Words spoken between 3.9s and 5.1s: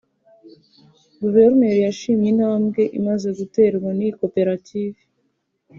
n’iyi koperative